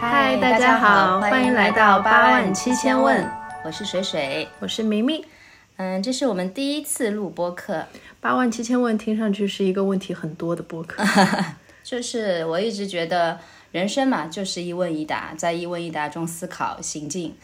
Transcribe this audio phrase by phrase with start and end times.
[0.00, 3.28] 嗨，大家好，欢迎来到八万七千问，
[3.64, 5.24] 我是水水，我是明明。
[5.76, 7.84] 嗯，这是我们第一次录播客，
[8.20, 11.02] 八万七千问听上去是一个问题很多的播客，
[11.82, 13.40] 就是我一直觉得
[13.72, 17.34] 人生嘛，就是一问一答，在一问一答中思考行进，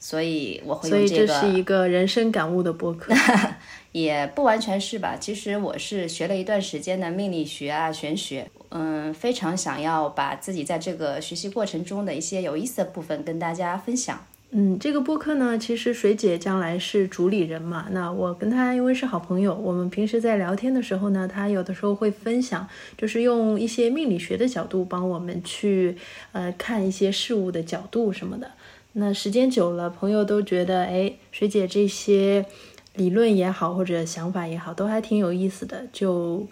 [0.00, 3.14] 所以我会用这个，这是一个人生感悟的播客，
[3.92, 5.16] 也不完全是吧？
[5.20, 8.50] 其实我是学了一段时间的命理学啊，玄学。
[8.74, 14.18] 嗯，非常想要把自己在这个学习过程中的一些有意思的部分跟大家分享。
[14.54, 17.88] 嗯，这个播客呢，其实水姐将来是主理人嘛。
[17.90, 25.96] 那我跟她因为是好朋友，我们平时在聊天的时候呢，她有的时候会分享，就是用一些命理学的角度帮我们去
[26.32, 28.50] 呃看一些事物的角度什么的。
[28.94, 32.46] 那时间久了，朋友都觉得，哎，水姐这些
[32.94, 36.46] 理论也好或者想法也好，都还挺有意思的，就。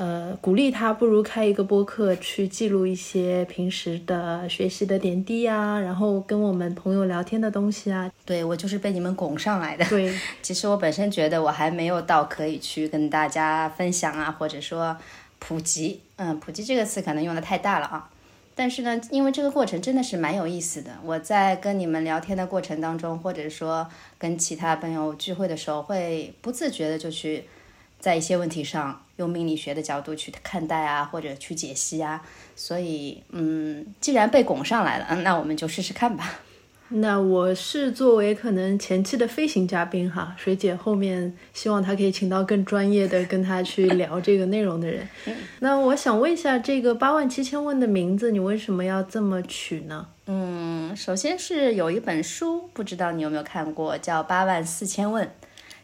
[0.00, 8.10] 呃，鼓励他不如开一个播客，去记录一些平时的学习的点滴呀，然后跟我们朋友聊天的东西啊。
[8.24, 9.84] 对我就是被你们拱上来的。
[9.90, 14.96] 对， 其实我本身觉得我还没有到可以去跟大家分享啊，或者说
[15.38, 16.00] 普及。
[16.16, 18.08] 嗯，普及这个词可能用的太大了啊。
[18.54, 20.92] 但是呢，因为这个过程真的是蛮有意思的。
[21.04, 27.44] 我在跟你们聊天的过程当中，或者说跟其他朋友聚会的时候，会不自觉的就去。
[28.00, 32.20] 在一些问题上，用命理学的角度去看待啊，或者去解析啊，
[32.56, 36.40] 所以，嗯，既然被拱上来了，嗯，那我们就试试看吧。
[36.92, 45.06] 那我是作为可能前期的飞行嘉宾哈，水姐后面希望她可以请到更专业的跟她去聊这个内容的人。
[45.60, 50.08] 那我想问一下，这个八万七千问的名字，你为什么要这么取呢？
[50.26, 55.24] 嗯，首先是有一本书，不知道你有没有看过，叫《八万四千问》。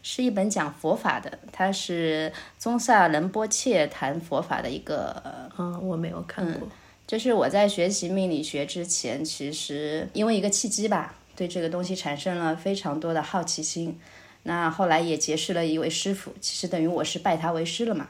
[0.09, 5.21] 是一本讲佛法的，它是宗萨仁波切谈佛法的一个。
[5.57, 6.65] 嗯，我没有看过。
[7.05, 13.99] 就是我在学习命理学之前，其实因为一个契机吧，对这个东西产生了非常多的好奇心。
[14.43, 18.07] 那后来也结识了一位师傅，其实等于我是拜他为师了嘛。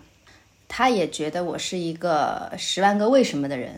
[0.67, 3.73] 他也觉得我是一个十万个为什么的人，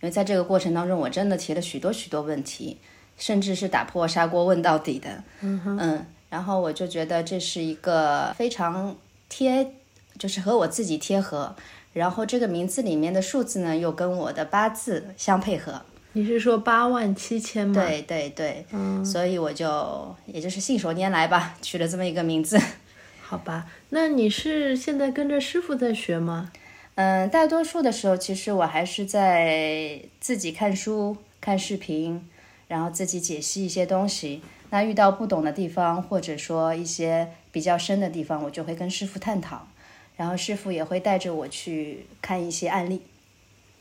[0.00, 2.78] 因为在这个过程当中，我真的提了许多许多问题，
[3.16, 5.22] 甚至是打破砂锅问到底的。
[5.42, 6.06] 嗯嗯。
[6.32, 8.96] 然后我就觉得这是一个非常
[9.28, 9.70] 贴，
[10.18, 11.54] 就是和我自己贴合。
[11.92, 15.82] 然后这个名字里面的数字呢，又跟我的八字相配合。
[16.14, 17.74] 你是说八万七千吗？
[17.74, 22.58] 对对对，嗯，所以我就也就是信手拈来吧，取了这么一个名字。
[23.20, 26.50] 好吧，那你是现在跟着师傅在学吗？
[26.94, 32.26] 嗯，大多数的时候其实我还是在自己看书、看视频，
[32.68, 34.40] 然后自己解析一些东西。
[34.72, 39.68] 那遇到不懂的地方，或者说一些比较深的地方，我就会跟师傅探讨，
[40.16, 43.02] 然后师傅也会带着我去看一些案例。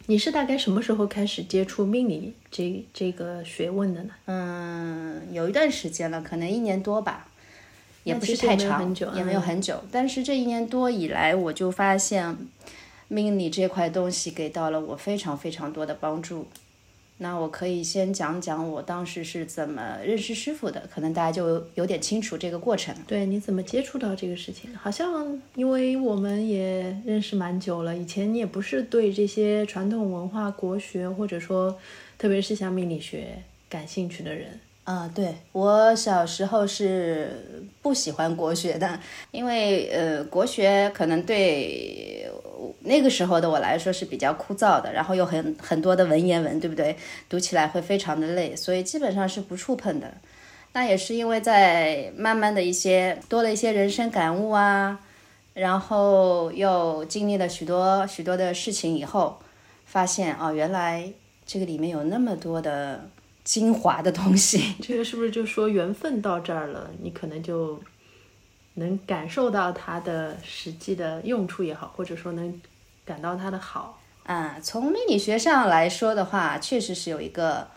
[0.07, 4.09] 你是大概什么时候开始接触命理这这个学问的呢？
[4.25, 7.25] 嗯，有一段时间了，可能一年多吧，
[8.03, 9.81] 也不是太长，也没有很久。
[9.93, 12.35] 但是这一年多以来，我就发现
[13.07, 16.47] 命理这块东西给到了我非常非常多的帮助。
[17.23, 22.95] 那我可以先讲讲我当时是怎么认识师傅的，可能大家就有点清楚这个过程。
[23.05, 24.75] 对，你怎么接触到这个事情？
[24.75, 31.77] 好像因为我们也认识蛮久了，以前你也不是对这些传统文化、国学，或者说
[32.17, 33.37] 特别是像命理学
[33.69, 34.59] 感兴趣的人。
[34.83, 38.99] 啊，对我小时候是不喜欢国学的，
[39.29, 42.27] 因为呃，国学可能对
[42.83, 46.95] 那个时候的我来说是比较枯燥的，然后又很很多的文言文，对不对？
[47.29, 50.13] 读起来会非常的累，所以基本上是不触碰的。
[50.73, 54.99] 那也是因为在慢慢的一些多了一些人生感悟啊，
[55.53, 59.39] 然后又经历了许多许多的事情以后，
[59.85, 61.11] 发现哦，原来
[61.45, 63.09] 这个里面有那么多的。
[63.43, 67.81] 精华的东西， 这个是不是就说缘分到这儿了，你可能就
[68.75, 72.61] 能感受到它的实际的用处也好，或者说能
[73.11, 74.57] 感到它的好啊？
[74.63, 77.67] 从命理学上来说的话，确实是有一个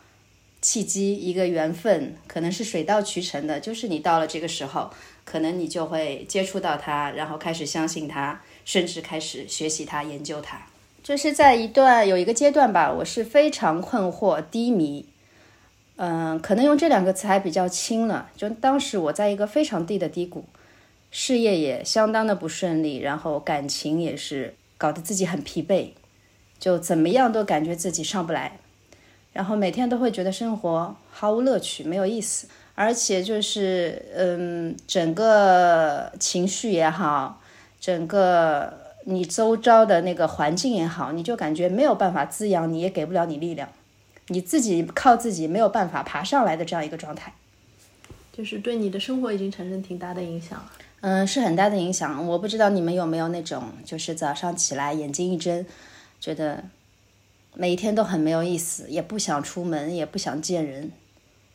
[0.62, 4.88] 契机，一个缘分，可能是水到渠成的，就是你到了这个时候，
[5.24, 10.62] 可能你就会接触到它，然后开始相信它，甚至开始学习它、研究它。
[11.02, 15.04] 就是在一段有一个阶段吧，我是非常困惑、低迷。
[15.96, 18.30] 嗯，可能用这两个词还比较轻了。
[18.36, 20.44] 就当时我在一个非常低的低谷，
[21.10, 24.54] 事业也相当的不顺利，然后感情也是
[24.84, 25.92] 搞得自己很疲惫，
[26.58, 28.58] 就怎么样都感觉自己上不来，
[29.32, 37.40] 然后每天都会觉得生活毫无乐趣，没有意思，而且就是嗯，整个情绪也好，
[37.80, 43.66] 整个你周遭的那个环境也好，你就感觉没有办法滋养你，也给不了你力量。
[44.28, 47.32] 你自己靠自己没有办法爬上来的这样一个状态。
[48.36, 50.70] 就是对你的生活已经产生挺大的影响了。
[51.06, 52.26] 嗯，是很大的影响。
[52.26, 55.66] 我不知道你们有没有那种，就是早上起来眼睛一睁，
[56.18, 56.64] 觉得
[57.52, 60.90] 每一天都很没有意思，也不想出门，也不想见人。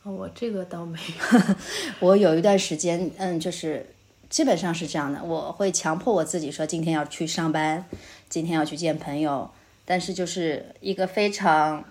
[0.04, 1.56] 哦，我这个倒没有。
[2.00, 3.88] 我有一段时间，嗯，就是
[4.30, 7.84] 基本上是这样的，我会强迫我自己说今天要去上班，
[8.30, 9.50] 今天要去见朋友，
[9.84, 11.84] 但是就是一个非常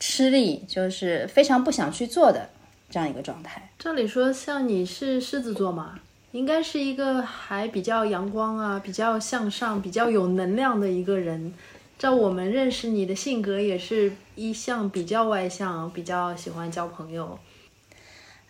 [0.00, 2.50] 吃力，就是非常不想去做的
[2.90, 3.70] 这样一个状态。
[3.78, 6.00] 照理说，像你是狮子座嘛，
[6.34, 11.54] 应该是一个还比较阳光啊、比较向上、比较有能量的一个人。
[11.96, 17.38] 照我们认识你的性格，也是一向比较外向，比较喜欢交朋友。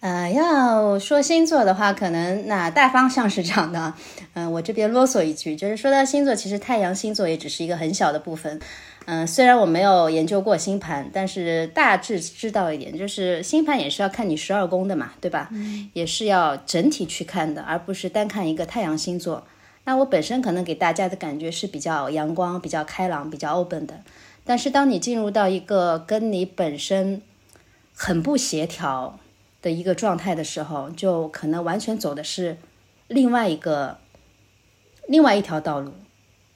[0.00, 3.92] 呃，要说星座的话，可能那大方向是这样的。
[4.32, 8.58] 嗯，我这边啰嗦一句，就是说到星座，其实太阳星座也只是一个很小的部分。
[9.06, 15.48] 嗯，虽然我没有研究过星盘，但是大致知道一点，就是星盘也是要看你十二宫的嘛，对吧？
[15.52, 19.46] 嗯，也是要整体去看的，而不是单看一个太阳星座。
[19.84, 24.00] 那我本身可能给大家的感觉是比较阳光、比较开朗、比较 open 的，
[24.44, 27.20] 但是当你进入到一个跟你本身
[27.94, 29.18] 很不协调。
[29.62, 32.58] 的一个状态的时候，就可能完全走的是
[33.08, 33.96] 另外一个
[35.08, 35.94] 另外一条道路。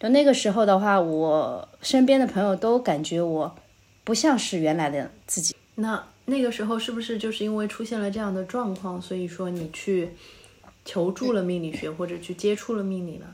[0.00, 3.56] 就那个时候的话，我身边的朋友都感觉我
[4.04, 5.56] 不像是原来的自己。
[5.74, 10.10] 那那个时候是不是就是因为出现了这样的状况，所以说你去
[10.84, 13.26] 求助了命理学，或者去接触了命理了？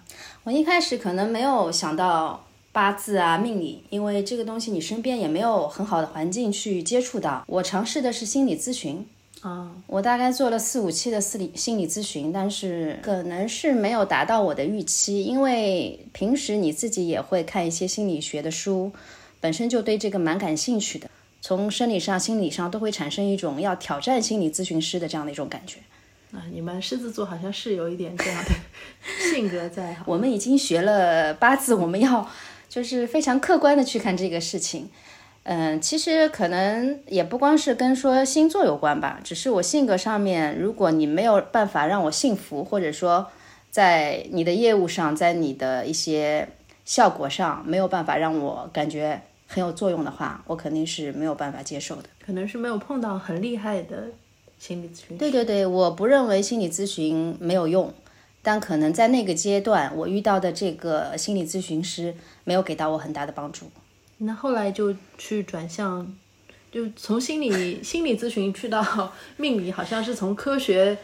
[0.44, 7.44] 我一开始可能没有想到八字啊、命理，因为这个东西你身边也没有很好的环境去接触到。
[7.46, 9.06] 我尝试的是心理咨询。
[9.44, 18.91] 啊，我大概做了四五期的心理心理咨询，但是可能是没有达到我的预期，因为平时你自己也会看一些心理学的书，
[19.43, 21.11] 本身就对这个蛮感兴趣的，
[21.43, 25.81] 从生理上、心理上都会产生一种要挑战心理咨询师的这样的一种感觉。
[26.32, 28.50] 啊，你们狮子座好像是有一点这样的
[29.31, 29.94] 性格在。
[30.06, 32.26] 我们已经学了八字，我们要
[32.70, 34.88] 就是非常客观的去看这个事情。
[35.44, 43.29] 嗯，其实可能也不光是跟说星座有关吧，只是我性格上面，如果你没有办法让我幸福，或者说
[43.70, 46.49] 在你的业务上，在你的一些
[46.87, 52.05] 效果上没有办法让我感觉很有作用的话，我肯定是没有办法接受的。
[52.25, 54.05] 可能是没有碰到很厉害的
[54.58, 55.19] 心理咨询。
[55.19, 57.93] 对对对，我不认为心理咨询没有用，
[58.43, 62.14] 但可能在那个阶段，我遇到的这个心理咨询师
[62.44, 63.67] 没有给到我很大的帮助。
[64.25, 66.06] 那后来就去转向，
[66.73, 68.82] 就从心理 心理咨询去到
[69.37, 70.97] 命理，好像是从科学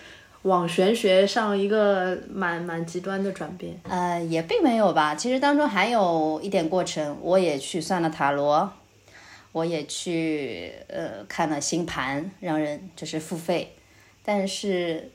[0.42, 3.78] 往玄学上一个蛮蛮极端的转变。
[3.84, 7.16] 呃，也并没有吧，其实当中还有一点过程。
[7.20, 8.72] 我也去算了塔罗，
[9.52, 13.74] 我也去呃看了星盘，让人就是付费，
[14.24, 15.10] 但是。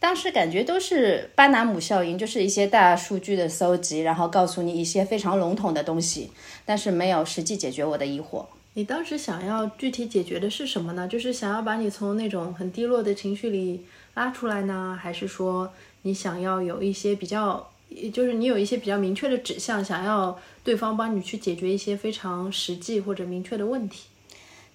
[0.00, 6.30] 当时感觉都是巴纳姆效应，就是一些大数据的搜集，然后告诉你一些非常笼统的东西，
[6.64, 8.46] 但是没有实际解决我的疑惑。
[8.74, 11.08] 你当时想要具体解决的是什么呢？
[11.08, 13.84] 就是想要把你从那种很低落的情绪里
[14.14, 15.72] 拉出来呢，还是说
[16.02, 17.68] 你想要有一些比较，
[18.12, 24.04] 就是你有一些比较明确的指向，想要对方帮你去解决一些非常实际或者明确的问题？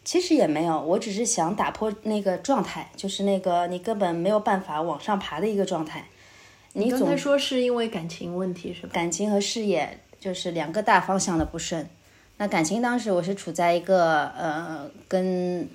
[0.04, 6.06] 其实也没有，我只是想打破那个状态，就是那个你根本没有办法往上爬的一个状态。
[6.74, 8.90] 你刚才说是因为感情问题是吧？
[8.94, 11.88] 感情和事业就是两个大方向的不顺。
[12.38, 15.70] 那感情当时我是处在一个呃跟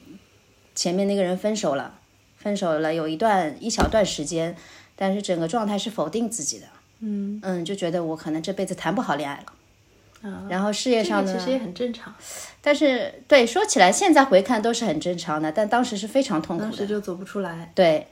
[0.74, 1.98] 前面那个人分手了，
[2.36, 4.56] 分手了有一段一小段时间，
[4.96, 6.66] 但是整个状态是否定自己的。
[6.98, 9.52] 嗯嗯，就觉得我可能这辈子谈不好恋爱了。
[10.48, 12.14] 然后事业上呢，其实也很正常。
[12.60, 16.68] 但是，对说起来，现在回看都是很正常的，但当时是非常痛苦的。
[16.68, 17.70] 当时就走不出来。
[17.74, 18.08] 对，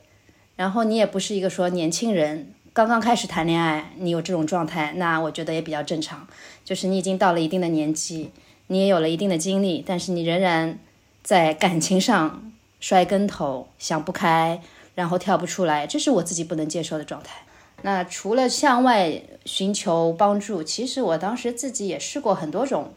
[0.54, 6.26] 然后你也不是一个说年轻人刚刚开始谈恋爱，你有这种状态，那我觉得也比较正常。
[6.64, 8.30] 就是你已经到了一定的年纪，
[8.68, 10.78] 你也有了一定的经历，但是你仍然
[11.22, 14.60] 在感情上摔跟头、想不开，
[14.94, 17.42] 然后跳不出来，这是我自己不能接受的状态。
[17.82, 22.92] 那除了向外寻求帮助，其实我当时自己也试过很多种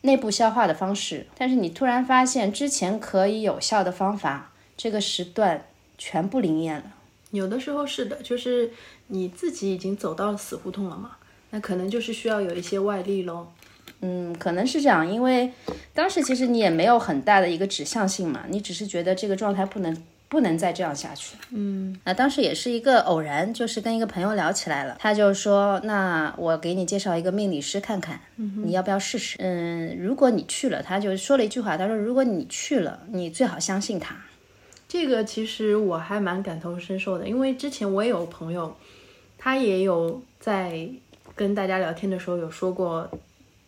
[0.00, 5.66] 内部消化的方式，但是你突然发现之前可以有效的方法，这个时段
[5.96, 6.94] 全部灵验了。
[7.30, 8.72] 有的时候是的，就是
[9.08, 11.16] 你自己已经走到死胡同了嘛，
[11.50, 13.46] 那可能就是需要有一些外力喽。
[14.00, 15.52] 嗯，可能是这样，因为
[15.92, 19.96] 当时其实你也没有很大的一个指向性嘛，你只是觉得这个状态不能。
[20.34, 21.42] 不能再这样下去了。
[21.52, 34.16] 嗯，那当时也是一个偶然，就是跟一个朋友聊起来了，他就说：“那我给你介绍一个命理师看看，你要不要试试？”嗯，如果你去了，他就说了一句话，他说：“如果你去了，你最好相信他。”
[34.88, 38.76] 这个其实我还蛮感同身受的，因为之前我也有朋友，
[39.38, 40.88] 他也有在
[41.36, 43.08] 跟大家聊天的时候有说过。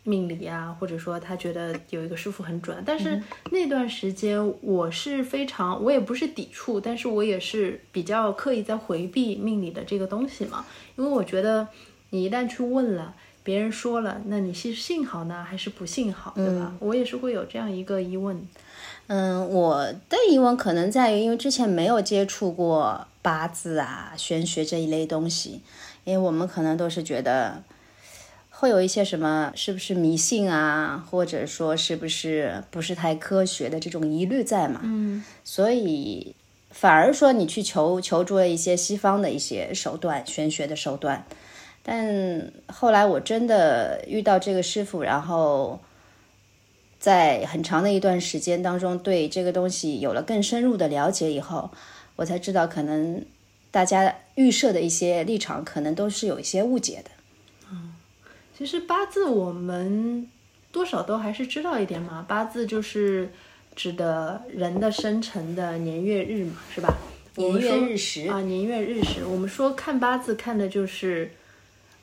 [0.09, 3.21] 命理啊，或者说他觉得有一个师傅很准，但是
[3.51, 10.65] 那段时间我是非常，我也不是抵触，但是我也是比较刻意在回避命理的这个东西嘛，
[10.97, 11.67] 因为我觉得
[12.11, 16.73] 你一旦去问了，别人说了，那你是信好呢，还是不信好，对吧？
[16.79, 18.41] 我也是会有这样一个疑问。
[19.09, 25.61] 嗯，我的疑问可能在于，因为之前没有接触过八字啊、玄学这一类东西，
[26.05, 27.63] 因为我们可能都是觉得。
[28.59, 34.81] 会有一些什么，是不是迷信啊，或者说是不是不是太科学的这种疑虑在嘛？
[34.83, 36.35] 嗯，所以
[36.71, 41.27] 反而说你去求求助了一些西方的一些手段，玄学的手段。
[41.83, 45.79] 但后来我真的遇到这个师傅，然后
[46.99, 51.71] 在很长的一段时间当中，对这个东西有了更深入的了解以后，
[52.17, 53.23] 我才知道可能
[53.71, 57.11] 大家预设的一些立场，可能都是有一些误解的。
[58.57, 60.27] 其实八字我们
[60.73, 63.31] 多少都还是知道一点嘛，八字就是
[63.75, 66.97] 指的人的生辰的年月日嘛，是吧？
[67.35, 69.27] 年月日时啊，年月日时。
[69.27, 71.31] 我们说看八字看的就是，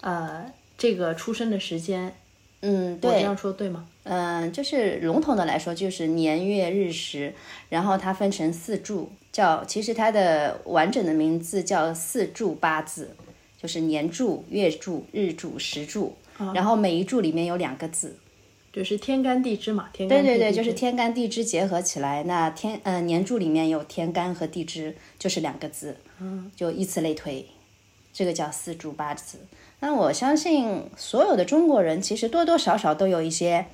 [0.02, 0.46] 呃，
[0.78, 2.14] 这个出生的时间。
[2.62, 3.10] 嗯，对。
[3.10, 3.88] 我这样说对吗？
[4.04, 7.34] 嗯，就是笼统的来说，就是年月日时，
[7.70, 13.16] 然后它分成四柱，叫其实它的完整的名字叫四柱八字，
[13.60, 16.16] 就是年柱、月柱、日柱、时柱。
[16.54, 18.18] 然后每一柱里面有两个字，
[18.72, 19.90] 就是天干地支嘛。
[19.94, 22.24] 天干对对对，就是天干地支结合起来。
[22.24, 25.98] 那天呃年柱里面有天干和地支，就是两个字。
[26.20, 27.46] 嗯，就以此类推，
[28.12, 29.38] 这个叫四柱八字。
[29.80, 33.66] 那我相信所有的中国人其实多多少少都有一些，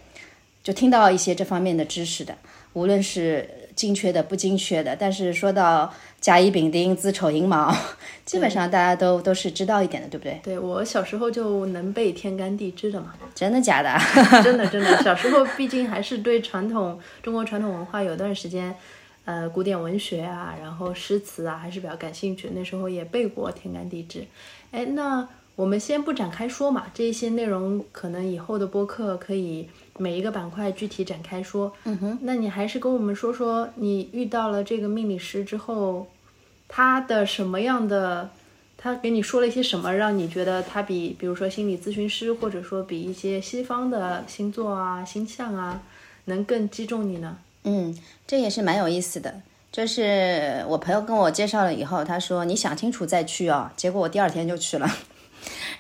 [0.63, 2.37] 就听到一些这方面的知识的，
[2.73, 3.49] 无论是。
[3.79, 7.73] 精确的不精确的，但是说到甲乙丙丁子丑寅卯，
[8.25, 10.37] 基本上大家都都是知道一点的，对不对？
[10.43, 13.13] 对我小时候就能背天干地支的嘛。
[13.33, 13.97] 真的假的？
[14.43, 18.75] 真 的真的， 小时候毕竟还是对传统中国传统文化有段时间，
[19.23, 22.49] 呃，古典文学啊，然后诗词啊，还是比较感兴趣。
[22.53, 24.25] 那时候也背过天干地支。
[24.71, 29.69] 哎，那我们先不展开说嘛，这一些内容可能以后的播客可以。
[29.99, 36.07] 每一个板块具体展开说，嗯哼，那你还是跟我们说说，你遇到了这个命理师之后，
[36.67, 38.29] 他的什么样的，
[38.77, 45.81] 他给你说了一些什么，让你觉得他比，比如说心理咨询师，或者说比一些西方的星座啊、星象啊，
[46.25, 47.37] 能更击中你呢？
[47.65, 49.41] 嗯，这也是蛮有意思的，
[49.71, 54.89] 就是我朋友跟我介绍了以后，他说你想清楚再去哦，结果我第二天就去了。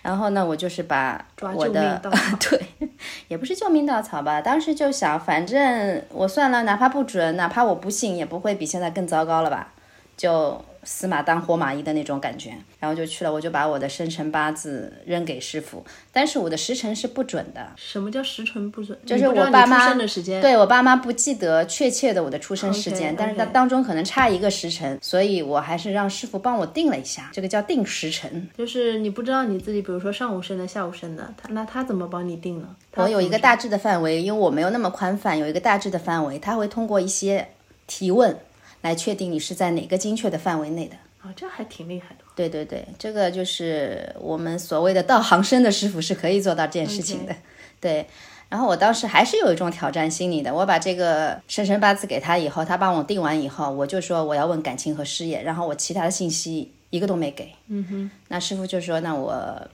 [0.01, 2.01] 然后呢，我就是把我的
[2.39, 2.89] 对，
[3.27, 4.41] 也不是救命稻草吧。
[4.41, 9.73] 当时就想，反正我算了，哪怕不准，哪怕我不信，也不会比现在更糟糕了吧？
[10.15, 10.63] 就。
[10.91, 13.31] 死马当活马医的那种感觉，然后就去了。
[13.31, 17.69] 我就把我的生辰八字扔给师傅，但是我的时辰是不准的。
[17.75, 18.97] 什么叫时辰不准？
[19.05, 20.41] 就是我爸妈的时间。
[20.41, 27.29] 对我爸妈不记得确切的我的出生时间，但是它当中可能差一个时辰，所以我还是让师傅帮我定了一下。
[27.31, 32.75] 这个叫定时辰，就是你不知道你自己，比如说上午生的、下午生的，他那他怎么帮你定呢？
[32.95, 37.49] 我有一个大致的范围，因为我没有那么宽泛，有一个大致的范围，他会通过一些
[37.85, 38.35] 提问。
[38.81, 42.23] 来确定你是在哪个精确的范围内的啊，这还挺厉害的。
[42.35, 47.35] 对对对，这个就是我们所谓的道行深的师傅是可以做到这件事情的。
[47.81, 48.07] 对，
[48.47, 50.53] 然后我当时还是有一种挑战心理的。
[50.53, 57.53] 我把这个生辰八字给他以后，他帮我定完以后，我就说我要问感情和事业，然后我其他的信息一个都没给。
[57.67, 59.67] 嗯哼，那师傅就说，那我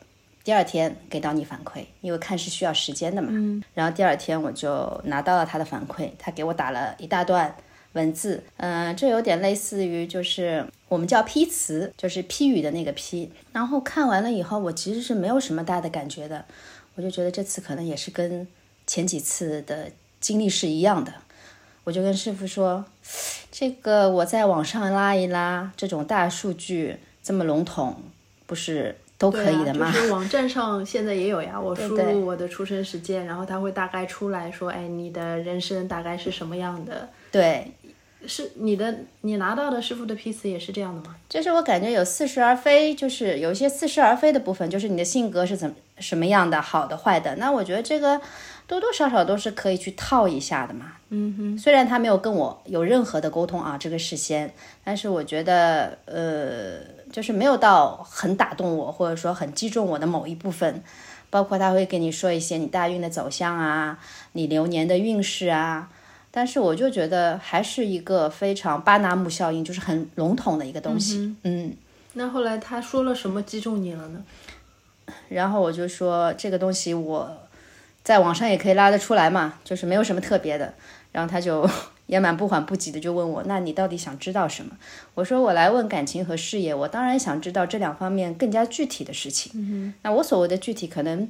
[0.43, 3.29] 第二天给到你反馈，因为看是需要时间的嘛。
[3.31, 7.55] 嗯，然后第二天我就拿到了他的反馈，他给我打了一大段。
[7.95, 13.31] 文字，嗯，这有点类似于就是我们叫批词，就是批语的那个批。
[13.51, 16.45] 然后看完了以后，我其实是没有什么大的感觉的，
[16.95, 18.47] 我就觉得这次可能也是跟
[18.85, 21.13] 前几次的经历是一样的。
[21.85, 22.83] 我就跟师傅说，
[23.51, 27.95] 这个我在网上拉一拉，这种大数据这么笼统，
[28.45, 29.91] 不是都可以的吗？
[29.93, 37.07] 就是网站上现在也有呀， 我输入我的出生时间，然后它会大概出来说，哎，你的人生大概是什么样的？
[37.31, 37.71] 对。
[38.27, 41.15] 是你的，你拿到的师傅的批次也是这样的吗？
[41.29, 47.35] 就是我感觉有似是而非，就是有一些似是而非的部分，就是你的性格是怎么什么样的，好的坏的。
[47.35, 48.19] 那我觉得这个
[48.67, 50.93] 多多少少都是可以去套一下的嘛。
[51.09, 54.53] 嗯哼，虽然他没有跟我有任何的沟通啊，这个事先，
[54.83, 56.79] 但是我觉得呃，
[57.11, 60.83] 就是没有到很打动我，或者说很击中我的某一部分。
[61.31, 63.99] 包括他会跟你说一些你大运的走向啊，
[64.33, 65.89] 你流年的运势啊。
[66.37, 71.33] 但是我就觉得还是一个非常巴纳姆效应，就是很笼统的一个东西。
[71.43, 71.73] 嗯，
[72.15, 74.21] 那后来他说了什么击中你了呢？
[75.29, 77.37] 然后我就说这个东西我
[78.03, 80.73] 在网上也可以拉得出来嘛，就是没有什么特别的。
[81.13, 81.65] 然后他就
[82.07, 84.75] 也蛮不缓不急的就问我，那你到底想知道什么？
[85.13, 89.53] 我说我来问感情和事业，我当然想知道这两方面更加具体的事情。
[89.55, 91.29] 嗯那我所谓的具体可能。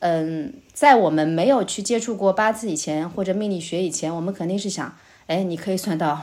[0.00, 6.22] 嗯，在我们没有去接触过八字以前，或者命理学以前，我们肯定是想，哎，你可以算到，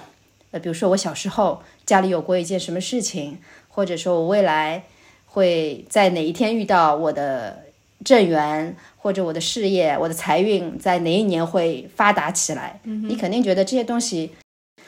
[0.49, 3.37] 呃，比如说我小时候家里有过一件什么事情，
[3.69, 4.83] 或者说我未来
[5.27, 7.65] 会在哪一天遇到我的
[8.03, 14.31] 正缘，或者我的事业、我的财运在哪一年会发达起来，你肯定觉得这些东西，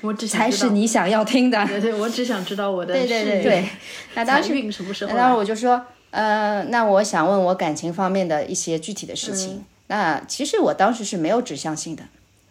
[0.01, 1.63] 我只才是你想要听的。
[1.67, 3.69] 对 对，我只想知道我的对对对对，
[4.15, 5.15] 那当时什么时候？
[5.15, 5.79] 当时我就说。
[6.11, 9.63] 呃，那我想问我感情方面的一些具体的事情。
[9.87, 12.03] 那其实我当时是没有指向性的，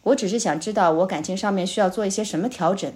[0.03, 2.93] 我只是想知道我感情上面需要做一些什么调整，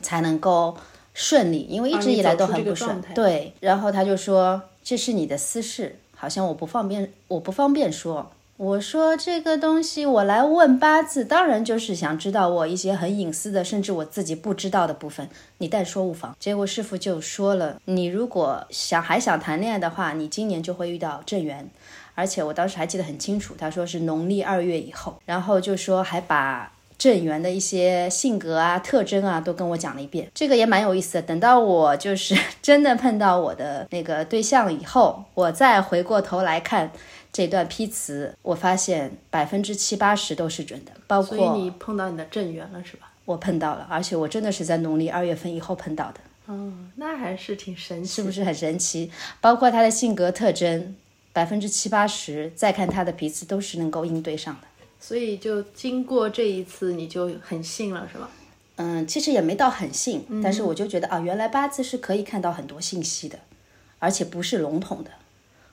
[0.00, 0.76] 才能够
[1.14, 3.00] 顺利，因为一直以来都很不顺。
[3.14, 8.32] 对，然后他就说这是你的私事，好像我不方便，我不方便说。
[8.58, 15.28] 我说这个东西我来问八字，当然就是想知道我一些很隐私的，甚至我自己不知道的部分。
[15.58, 16.36] 你但说无妨。
[16.38, 21.68] 结果师傅就说了，你如果想还想谈恋爱的话，你今年就会遇到正缘，
[22.14, 31.22] 而且我当时还记得很清楚，他说是农历二月以后，然后就说还把正缘的一些性格啊、特征啊都跟我讲了一遍，这个也蛮有意思的。
[31.22, 36.92] 等到我就是 真的碰到我的那个对象以后，我再回过头来看。
[37.32, 41.36] 这段批词，我发现百分之七八十都是准的，包括。
[41.38, 43.10] 所以你碰到你的正缘了是吧？
[43.24, 46.20] 我碰到了，而且我真的是在农历二月份以后碰到的。
[46.46, 49.10] 哦，那还是挺神奇，是不是很神奇？
[49.40, 50.94] 包括他的性格特征，
[51.32, 54.66] 百分之七八十，再看他的批次都是能够应对上的。
[55.00, 58.28] 所以就经过这一次，你就很信了是吧？
[58.76, 63.38] 嗯，其实也没到很信，但是我就觉得啊，原来八字是可以看到很多信息的，
[63.98, 65.10] 而且不是笼统的。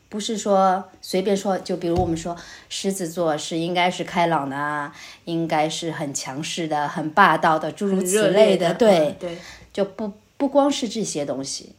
[0.09, 2.35] 不是说随便说，就比如我们说
[2.67, 4.91] 狮子座是应该是开朗的啊，
[5.25, 8.73] 应该是很强势的、很霸道的，诸如此类的。
[8.73, 9.37] 对对，
[9.71, 11.73] 就不不光是这些东西，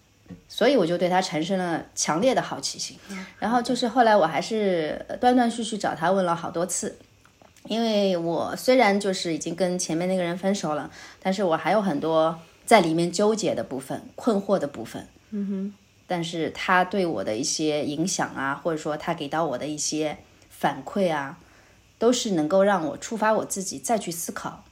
[0.49, 2.97] 所以我就对他产生了强烈的好奇心。
[3.40, 6.97] 然后就是后来我还是断断续续找他问了好多次，
[7.64, 10.88] 因为我虽然就是已经跟前面那个人分手了，
[11.21, 15.09] 但是我还有很多在里面纠结的部分、困惑的部分。
[15.31, 15.75] 嗯哼。
[16.12, 20.18] 但是他对我的一些影响啊，或者说他给到我的一些
[20.49, 21.38] 反馈啊，
[22.01, 24.64] 都是能够让我触发我自己再去思考。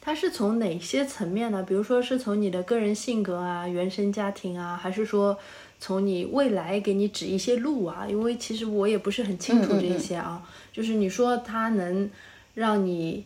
[0.00, 1.64] 他是从哪些层面呢？
[1.64, 5.36] 比如说是从你的个人性格啊、原生家庭啊，还是说
[5.80, 8.06] 从你未来给你指一些路啊？
[8.08, 10.48] 因为其实我也不是很清楚这些啊。
[10.72, 12.08] 就是你说他能
[12.54, 13.24] 让你。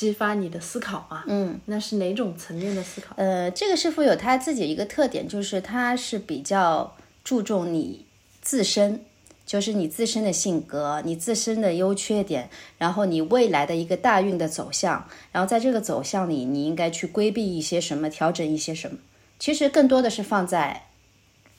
[0.00, 1.24] 激发你的思考嘛？
[1.26, 3.14] 嗯，那是哪种层面的思考？
[3.18, 8.06] 呃，这个师傅有他自己一个特点，就是他是比较注重你
[8.40, 9.04] 自身，
[9.44, 18.96] 就是你自身的性格、你自身的优缺点，然后你未来的一个大运的走向，然后在这个走向里，你应该去规避一些什么，调整一些什么。
[19.38, 20.86] 其实更多的是放在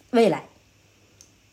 [0.09, 0.45] 未来，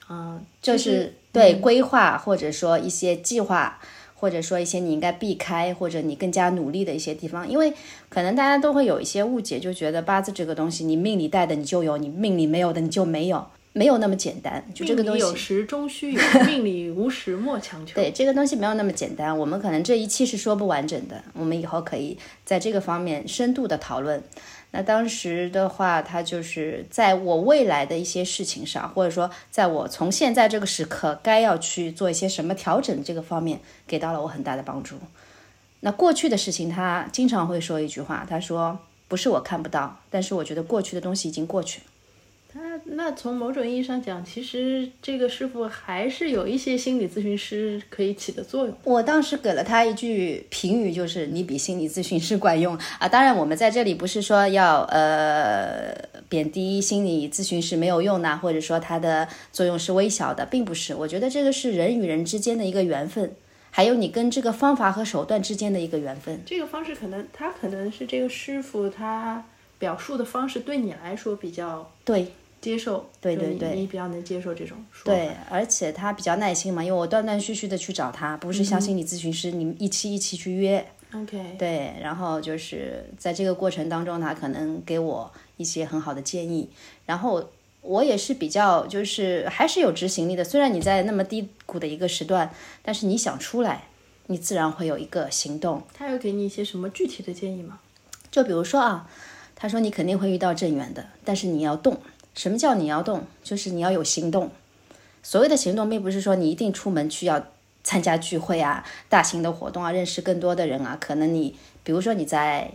[0.06, 3.78] 啊，就是对规划或者说一些计划。
[4.20, 7.72] 或者说一些你应该避开，或者你更加努力的一些地方，因为
[8.08, 14.64] 可能大家都会有一些误解，就觉得八字这个东西，你命里带的你就有，你命里没有的你就没有，没有那么简单。
[14.74, 17.94] 就这个东西，有时终须有，命里无时莫强求。
[18.00, 19.38] 对，这个东西没有那么简单。
[19.38, 24.20] 我们可能这一期是说不完整的，我们以后可以在这个方面深度的讨论。
[24.70, 34.96] 那当时的话，他就是在我未来的一些事情上，或者说在我从现在这个时刻该要去做一些什么调整这个方面，给到了我很大的帮助。
[35.80, 38.78] 那过去的事情，他经常会说一句话，他说
[39.08, 41.86] ：“不是我看不到，但是我觉得过去的东西已经过去了。”
[42.50, 48.74] 他那从某种意义上讲，其实这个师傅还是有一些心理咨询师可以起的作用。
[48.84, 53.06] 我当时给了他一句评语，就是你比心理咨询师管用啊！
[53.06, 55.94] 当然，我们在这里不是说要呃
[56.30, 60.94] 贬低心理咨询师没有用呐，或者说它的作用是微小的，并不是。
[60.94, 63.30] 我觉得这个是人与人之间的一个缘分，
[63.70, 66.40] 还有你跟这个方法和手段之间的一个缘分。
[66.46, 69.44] 这个方式可能他可能是这个师傅他
[69.78, 80.84] 表述的方式对你来说比较对接受，对对对你比较能接受这种说对，而且他比较耐心嘛，因为我断断续续的去找他，不是嗯像心理咨询师，你们一期一期去约。
[81.14, 86.68] OK，对，然后就是在这个过程当中，他可能给我一些很好的建议，
[87.06, 87.48] 然后
[87.80, 90.44] 我也是比较就是还是有执行力的。
[90.44, 93.84] 虽然你在那么低谷的一个时段，但是你想出来，
[94.26, 95.82] 你自然会有一个行动。
[95.94, 97.78] 他有给你一些什么具体的建议吗？
[98.30, 99.08] 就比如说啊，
[99.60, 101.98] 他说你肯定会遇到正缘的，但是你要动。
[102.32, 103.24] 什么叫你要动？
[103.42, 104.52] 就是你要有行动。
[105.20, 107.44] 所谓的行动，并不是说你一定出门去要
[107.82, 110.96] 参加聚会啊、大型的活动啊、认识更多的人啊。
[111.00, 112.70] 可能你，比如说你在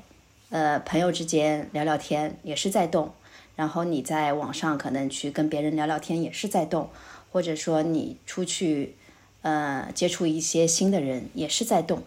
[0.50, 3.14] 呃朋友之间聊聊天，也是在动；
[3.56, 6.90] 然后你在网上可能去跟别人聊聊天，也是在动；
[7.32, 8.96] 或者说你出去
[9.44, 12.04] 呃接触一些新的人，也是在动。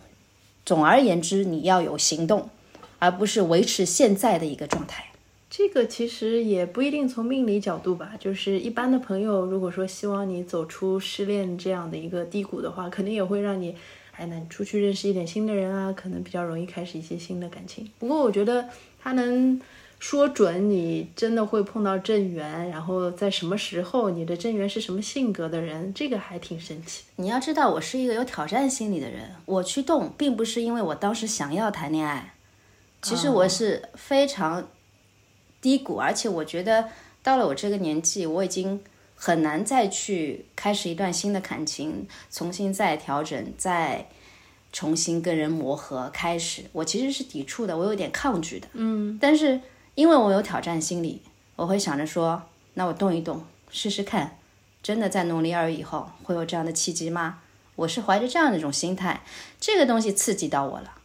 [0.66, 2.50] 总而言之，你要有行动。
[2.98, 5.06] 而不是维持现在的一个状态。
[5.48, 13.74] 这个其实也不一定从命理角度吧，就是一般的朋友，如果说希望你走出失恋这样的一个低谷的话，肯定也会让你，
[14.16, 17.88] 哎，那你出去认识一点新的人啊，可能比较容易开始一些新的感情。
[17.98, 18.68] 不过我觉得
[19.00, 19.58] 他能
[19.98, 27.04] 说准你真的会碰到正缘，然后在什么时候，你的正缘是什么性格的人，这个还挺神奇。
[27.16, 32.32] 你要知道，我是一个有挑战心理的人，我去动，并不是因为我当时想要谈恋爱。
[33.02, 34.68] 其实我是非常
[35.60, 36.88] 低谷，而且我觉得
[37.22, 38.82] 到了我这个年纪，我已经
[39.14, 44.08] 很难再去开始一段新的感情，重新再调整，再
[44.72, 46.10] 重新跟人磨合。
[46.12, 48.66] 开始，我其实是抵触的，我有点抗拒的。
[48.72, 49.60] 嗯，但是
[49.94, 51.22] 因为我有挑战心理，
[51.54, 52.42] 我会想着说，
[52.74, 54.38] 那我动一动，试试看，
[54.82, 57.38] 真的在农历二月以后会有这样的契机吗？
[57.76, 59.22] 我是怀着这样的一种心态，
[59.60, 60.95] 这个东西刺激到我了。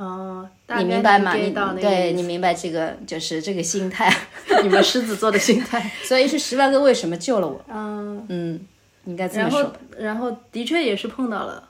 [0.00, 1.34] 哦，你明白吗？
[1.34, 4.10] 你对你明白这个就是这个心态，
[4.64, 5.90] 你们狮子座的心态。
[6.04, 7.62] 所以是十万个为什么救了我。
[7.68, 8.60] 嗯，嗯，
[9.04, 11.68] 应该这么然说后，然后的确也是碰到了。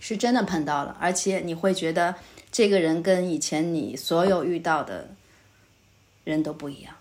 [0.00, 2.14] 是真的碰到了，而且你会觉得
[2.50, 5.10] 这个人跟以前你所有遇到的
[6.24, 6.92] 人都不一样。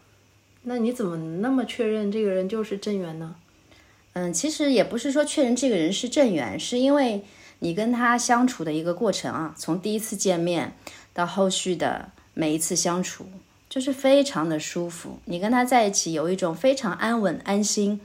[0.63, 3.36] 那你怎么那么确认这个人就是正缘呢？
[4.13, 7.23] 嗯，其实也不是说确认这个人是正缘，是因为
[7.60, 10.76] 你跟他相处的一个过程啊，从第一次见面
[11.13, 13.26] 到后续的每一次相处，
[13.70, 15.20] 就是非常的舒服。
[15.26, 18.00] 你跟他在一起有一种非常安稳、安心，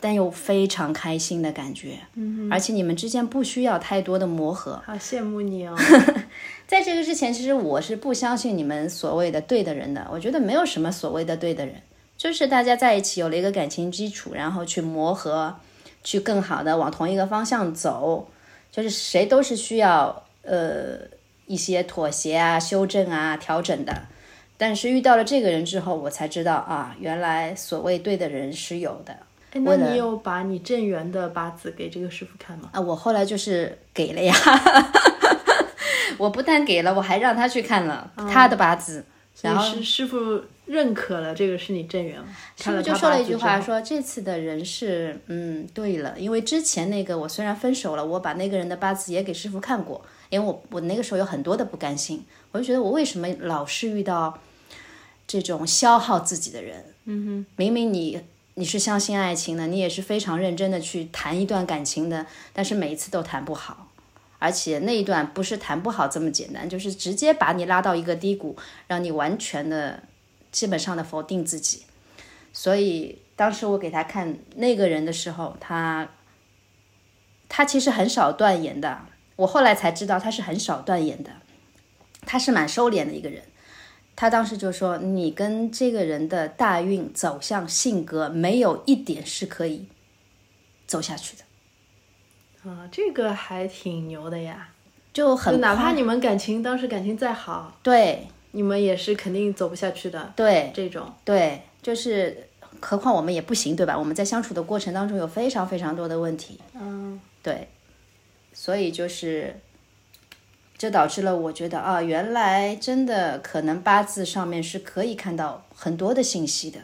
[0.00, 2.00] 但又非常开心的感觉。
[2.14, 4.82] 嗯，而且你们之间不需要太多的磨合。
[4.84, 5.74] 好羡慕你哦！
[6.68, 10.06] 在这个之前，其实我是不相信你们所谓的对的人的。
[10.10, 11.76] 我觉得没有什么所谓的对的人，
[12.16, 15.56] 就是大家在一起有了一个感情基础，然后去磨合，
[16.04, 18.28] 去更好的往同一个方向走。
[18.72, 20.98] 就是谁都是需要呃
[21.46, 24.08] 一些妥协啊、修正啊、调整的。
[24.56, 29.12] 但是遇到了这个人之后，我才知道啊，原来所谓对的人是有的。
[29.52, 32.70] 哎，那你有把你正缘的八字给这个师傅看吗？
[32.72, 34.34] 啊，我后来就是给了呀，
[36.16, 39.04] 我不但给了，我还让他去看了他的八字，
[39.42, 42.18] 然后师师傅认可了这个是你正缘
[42.58, 54.38] 他傅就说了一句话，说这次的人是嗯对了，因为之前那个我虽然分手了，我把那个人的八字也给师傅看过，因为我我那个时候有很多的不甘心，我就觉得我为什么老是遇到
[55.26, 56.84] 这种消耗自己的人？
[57.04, 58.20] 嗯哼，明明你。
[58.54, 63.88] 你是相信爱情的，你也是非常认真的去谈一段感情的，但是每一次都谈不好，
[64.38, 68.54] 而且那一段不是谈不好这么简单，就是直接把你拉到一个低谷，
[68.88, 70.02] 让你完全的
[70.52, 71.82] 基本上的否定自己。
[72.52, 76.08] 所以当时我给他看那个人的时候，他
[77.48, 79.00] 他其实很少断言的。
[79.36, 81.32] 我后来才知道他是很少断言的，
[82.26, 83.42] 他是蛮收敛的一个人。
[84.14, 89.88] 他当时就说：“你跟这个人的大运走向、性格，没有一点是可以
[90.86, 94.68] 走下去的，啊，这个还挺牛的呀！
[95.14, 100.32] 就很就哪怕你们感情当时感情再好，对你们也是肯定走不下去的。
[100.34, 102.48] 对这种对，就是
[102.80, 103.98] 何况我们也不行，对吧？
[103.98, 107.68] 我们在相处的过程当中有非常非常多的问题，嗯，对，
[108.52, 109.60] 所以就是，
[110.78, 116.80] 这导致了我觉得啊，原来真的可能八字上面是可以看到很多的信息的。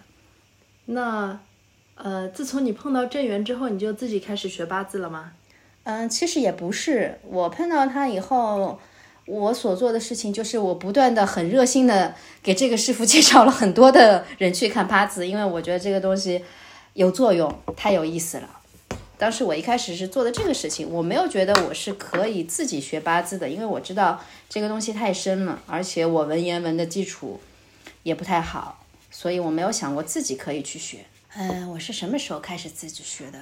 [0.86, 1.40] 那
[1.96, 5.32] 呃，自从你碰到正缘之后，你就自己开始学八字了吗？
[5.84, 8.78] 嗯，其实也不是，我碰到他以后，
[9.28, 16.42] 我所做的事情就是我不断的很热心的给这个师傅 介绍了很多的人去看八字，因为我觉得这个东西
[16.94, 18.48] 有作用，太有意思了。
[19.18, 27.40] 当时我一开始是做的这个事情，我没有觉得我是可以自己学八字的，因为我知道这个东西太深了，而且我文言文的基础
[28.04, 31.04] 也不太好，所以我没有想过自己可以去学。
[31.34, 33.38] 嗯，我是什么时候开始自己学的？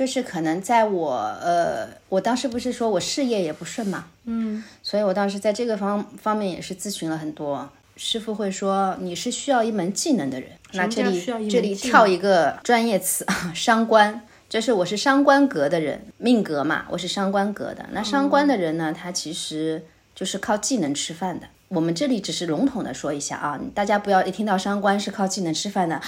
[0.00, 7.68] 就是可能在我呃，我当时不是说我事业也不顺嘛，嗯，所以我当时在这个方方面也是咨询了很多。
[7.98, 14.22] 师傅会说你是需要一门技能的人，那这里这里跳一个专业词， 伤官。
[14.48, 17.84] 就是我是伤官格的人，命格嘛，我是伤官格的。
[17.92, 19.84] 那伤官的人呢，他其实
[20.14, 21.46] 就是靠技能吃饭的。
[21.68, 26.00] 我们这里只是笼统的说一下啊，大家不要一听到伤官是靠技能吃饭的，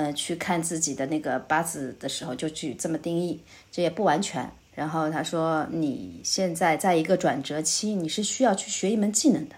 [0.00, 3.38] 呃，去看自己的那个八字的时候就去这么定义，
[3.70, 4.50] 这也不完全。
[4.74, 9.54] 然后他说你现在在一个转折期，你是需要去学一门技能的。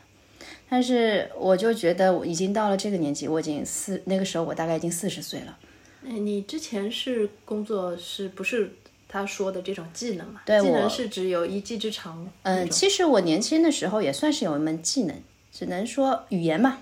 [0.68, 5.56] 但是我就觉得我已经到了这个年纪，我已经四那个时候我大概已经四十岁了。
[6.04, 8.74] 哎，你之前是工作是不是
[9.06, 10.40] 他说的这种技能嘛？
[10.44, 12.28] 对，技能是指有一技之长。
[12.42, 15.16] 嗯，其实我年轻的时候也算是有一门技能，
[15.52, 16.80] 只能说语言嘛。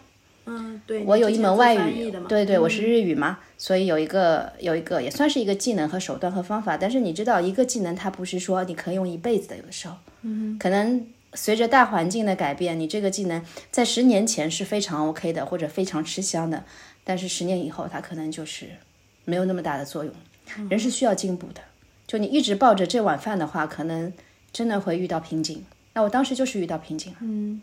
[0.51, 1.05] 嗯，对。
[1.05, 6.77] 我有一门外语，对对，我是日语嘛，所以有一个有一个也算是一个技能和手段和方法。
[6.77, 16.65] 但是你知道，一个技能它不是说你可以用一辈子的，有的时候，嗯，可能随着大环境的改变，你这个技能在十年前是非常 OK 的，或者非常吃香的，
[17.05, 18.67] 但是十年以后它可能就是。
[19.27, 20.13] 没有那么大的作用，
[20.69, 21.61] 人是需要进步的。
[22.05, 24.13] 就你一直抱着这碗饭的话，可能
[24.51, 25.65] 真的会遇到瓶颈。
[25.93, 27.19] 那我当时就是遇到瓶颈了。
[27.21, 27.61] 嗯，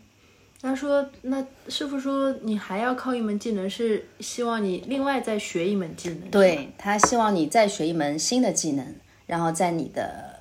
[0.60, 6.30] 他说，那师傅说你还要靠一门技能，是希望你另外再学一门技能。
[6.30, 8.94] 对他希望你再学一门新的技能，
[9.26, 10.40] 然后在你的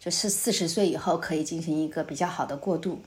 [0.00, 3.00] 就是四十岁以后可以进行一个比较好的过渡。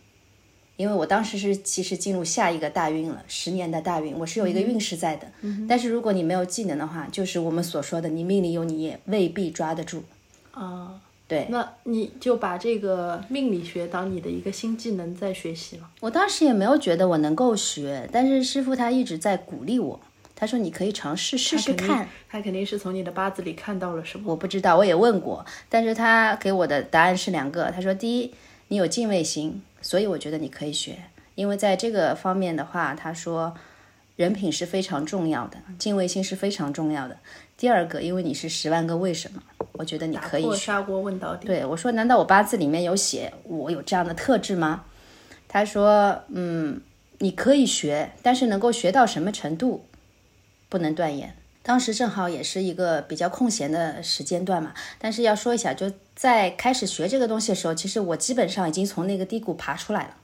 [0.78, 5.28] 因为我当时是其实进入下一个大运了，十年的大运，我是有一个运势在的。
[5.68, 10.06] 但是如果你没有技能的话，就是我们所说的，你命里有你也未必抓得住。
[10.52, 15.90] 啊，对，那你就把这个命理学当你的一个新技能在学习了。
[16.02, 19.98] 我当时也没有觉得我能够学，但是师傅他一直在鼓励我，
[20.36, 22.10] 他说你可以尝试试试看。
[22.28, 24.32] 他肯定是从你的八字里看到了什么？
[24.32, 27.72] 我不知道，我也问过，但是他给我的答案是两个。
[27.72, 28.34] 他说，第一，
[28.68, 29.62] 你有敬畏心。
[29.82, 30.98] 所以我觉得你可以学，
[31.36, 33.56] 因为在这个方面的话，他说
[34.20, 37.18] 人品是非常重要的，敬畏心是非常重要的。
[37.56, 40.56] 第二个，因为你是十万个为什么，我觉得你可以。
[40.58, 41.48] 砂锅问到底。
[41.48, 44.84] 对我说：“难道我八字里面有写我有这样的特质吗？”
[45.48, 46.82] 他说：“嗯，
[47.20, 49.86] 你可以学，但是能够学到什么程度，
[50.68, 60.18] 不能断言。”当时正好也是一个比较空闲的时间段嘛，但是要说一下，就在开始学这个东西的时候，其实我基本上已经从那个低谷爬出来了，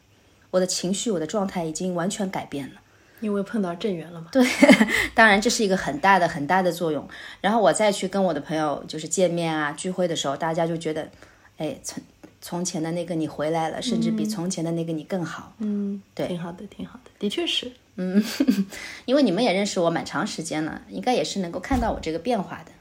[0.51, 2.81] 我的情绪、我的状态已经完全改变了，
[3.25, 4.27] 因为碰到正缘了嘛。
[4.31, 4.45] 对，
[5.15, 7.05] 当然这是一个很大的、很大的作用。
[7.41, 11.09] 然后我再去跟我的朋友就是见面啊、聚会的时候，大家就觉得，
[11.57, 12.03] 哎，从
[12.39, 15.53] 从前的那个你回来了，甚至比从前的那个你更好。
[15.57, 17.71] 嗯，对，挺好的，挺好的，的确是。
[17.95, 18.23] 嗯，
[19.05, 22.71] 因为你们也认识我蛮长时间了，应该也是能够看到我这个变化的。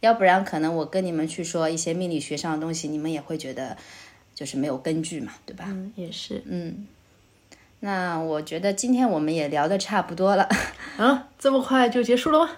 [0.00, 3.76] 要不然，可能我跟你们去说一些命理学上的东西，你们也会觉得
[4.34, 5.66] 就是没有根据嘛，对吧？
[5.68, 6.42] 嗯，也是。
[6.46, 6.86] 嗯，
[7.80, 10.48] 那我觉得今天我们也聊的差不多了。
[10.98, 12.50] 啊，这么快就结束了吗？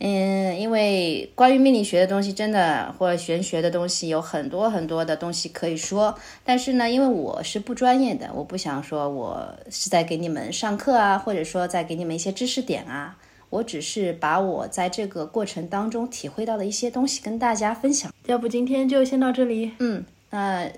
[0.00, 6.16] 嗯，因为关于命理学的东西，真的或者玄学的东西，有很多很多的东西可以说。
[6.44, 13.16] 但是呢，因为我是不专业的，我不想说我是在给你们上课啊，或者说在给你们一些知识点啊。
[13.50, 18.12] 我只是把我在这个过程当中体会到的一些东西跟大家分享。
[18.26, 19.72] 要不今天就先到这里。
[19.78, 20.70] 嗯，那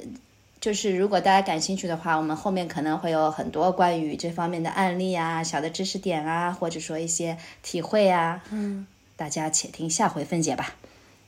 [0.61, 8.43] 就是如果大家感兴趣的话，我们后面可能会有很多关于这方面的案例啊、小的知识点啊，或者说一些体会啊。
[8.51, 8.87] 嗯。
[9.17, 10.75] 大家且听下回分解吧。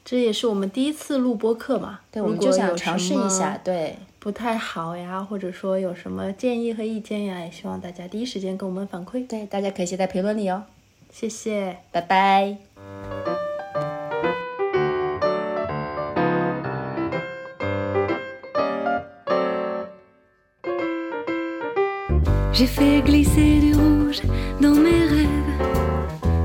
[0.03, 3.61] 这也是我们第一次录播课嘛，对，我们就想尝试一下。
[3.63, 9.27] 对，不太好呀，或者说有什么建议和意见呀，也希望大家第一时间跟我们反馈。
[9.27, 10.65] 对，大家可以写在评论里哦。
[11.13, 12.57] 谢谢，拜拜。
[22.53, 24.21] J'ai fait glisser du rouge
[24.61, 25.53] dans mes rêves.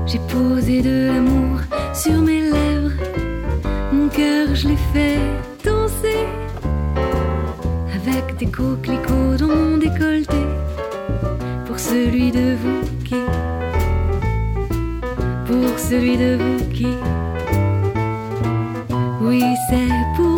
[0.06, 1.60] J'ai posé de l'amour
[1.92, 2.92] sur mes lèvres.
[3.92, 5.20] Mon cœur, je l'ai fait
[5.62, 6.24] danser.
[7.94, 10.42] Avec des coquelicots dans mon décolleté.
[11.66, 13.22] Pour celui de vous qui.
[15.46, 16.94] Pour celui de vous qui.
[19.20, 20.37] Oui, c'est pour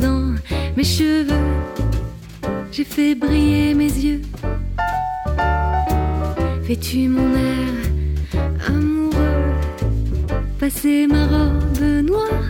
[0.00, 0.34] dans
[0.76, 1.34] mes cheveux.
[2.72, 4.22] J'ai fait briller mes yeux.
[6.64, 9.14] Fais-tu mon air amoureux?
[10.58, 12.44] Passer ma robe noire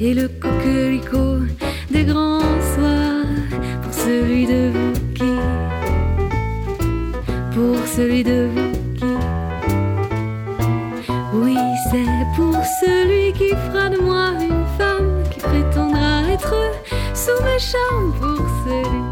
[0.00, 1.40] et le coquelicot
[1.90, 2.40] des grands
[2.74, 3.24] soirs
[3.82, 5.34] pour celui de vous qui,
[7.54, 9.04] pour celui de vous qui,
[11.34, 11.56] oui,
[11.90, 14.32] c'est pour celui qui fera de moi
[17.26, 19.02] sous mes charmes, pour celui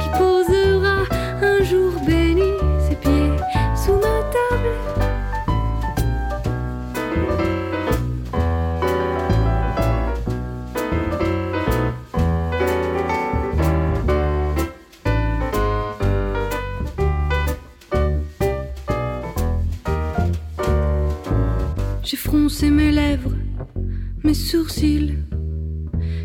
[0.00, 0.98] qui posera
[1.42, 2.52] un jour béni
[2.88, 3.32] ses pieds
[3.74, 4.72] sous ma table.
[22.04, 23.34] J'ai froncé mes lèvres,
[24.22, 25.16] mes sourcils.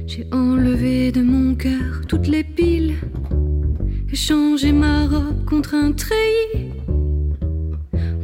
[0.07, 2.95] J'ai enlevé de mon cœur toutes les piles.
[4.11, 6.69] Échangé ma robe contre un treillis.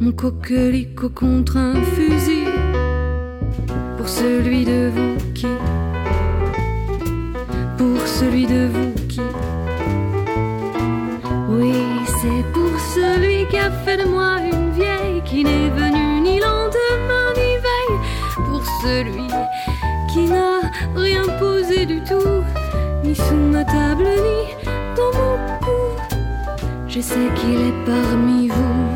[0.00, 2.46] Mon coquelicot contre un fusil.
[3.96, 5.48] Pour celui de vous qui.
[7.76, 9.20] Pour celui de vous qui.
[11.50, 11.74] Oui,
[12.06, 17.28] c'est pour celui qui a fait de moi une vieille qui n'est venue ni lendemain
[17.36, 17.98] ni veille.
[18.46, 19.31] Pour celui
[20.96, 22.42] rien posé du tout,
[23.04, 25.82] ni sous ma table, ni dans mon cou.
[26.88, 28.88] Je sais qu'il est parmi vous.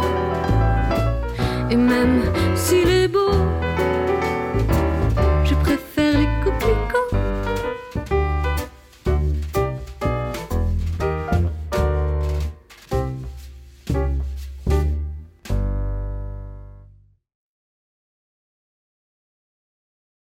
[1.71, 2.23] Et même
[2.55, 3.33] s'il est beau,